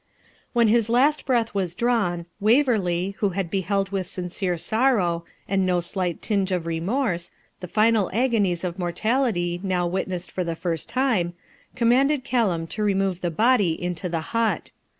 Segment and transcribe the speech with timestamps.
[0.53, 5.79] When his last breath was drawn, Waverley, who had beheld with sincere sorrow, and no
[5.79, 11.33] slight tinge of remorse, the final agonies of mortality, now witnessed for the first time,
[11.75, 14.71] commanded Callum to remove the body into the hut.